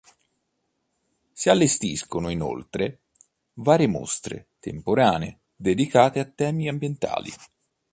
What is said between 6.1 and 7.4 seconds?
a temi ambientali.